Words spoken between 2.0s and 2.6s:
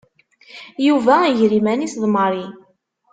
d Mary.